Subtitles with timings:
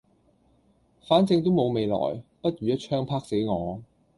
[1.03, 1.95] 反正都冇未來
[2.41, 3.83] 不如一鎗啪死我